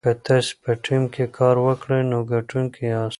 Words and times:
که 0.05 0.11
تاسي 0.25 0.53
په 0.63 0.71
ټیم 0.85 1.03
کې 1.13 1.23
کار 1.37 1.55
وکړئ 1.65 2.01
نو 2.11 2.19
ګټونکي 2.33 2.81
یاست. 2.93 3.09